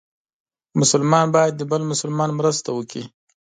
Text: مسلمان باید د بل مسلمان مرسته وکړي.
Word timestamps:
مسلمان 0.79 1.25
باید 1.35 1.53
د 1.57 1.61
بل 1.71 1.81
مسلمان 1.91 2.29
مرسته 2.39 2.69
وکړي. 2.73 3.03